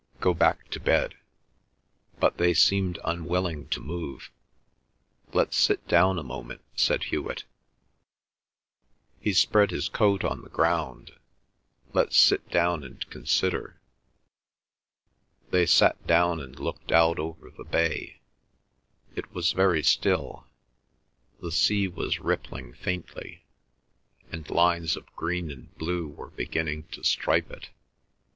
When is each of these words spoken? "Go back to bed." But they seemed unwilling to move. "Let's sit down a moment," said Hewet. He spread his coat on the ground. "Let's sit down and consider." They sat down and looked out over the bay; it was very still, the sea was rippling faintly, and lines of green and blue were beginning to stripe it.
"Go 0.19 0.33
back 0.33 0.71
to 0.71 0.79
bed." 0.79 1.13
But 2.19 2.37
they 2.37 2.55
seemed 2.55 2.97
unwilling 3.05 3.67
to 3.67 3.79
move. 3.79 4.31
"Let's 5.31 5.55
sit 5.55 5.87
down 5.87 6.17
a 6.17 6.23
moment," 6.23 6.63
said 6.75 7.03
Hewet. 7.03 7.43
He 9.19 9.31
spread 9.31 9.69
his 9.69 9.89
coat 9.89 10.23
on 10.23 10.41
the 10.41 10.49
ground. 10.49 11.11
"Let's 11.93 12.17
sit 12.17 12.49
down 12.49 12.83
and 12.83 13.07
consider." 13.11 13.79
They 15.51 15.67
sat 15.67 16.07
down 16.07 16.39
and 16.39 16.59
looked 16.59 16.91
out 16.91 17.19
over 17.19 17.51
the 17.51 17.63
bay; 17.63 18.21
it 19.15 19.31
was 19.35 19.51
very 19.51 19.83
still, 19.83 20.47
the 21.41 21.51
sea 21.51 21.87
was 21.87 22.17
rippling 22.19 22.73
faintly, 22.73 23.43
and 24.31 24.49
lines 24.49 24.95
of 24.97 25.15
green 25.15 25.51
and 25.51 25.77
blue 25.77 26.07
were 26.07 26.31
beginning 26.31 26.85
to 26.87 27.03
stripe 27.03 27.51
it. 27.51 27.69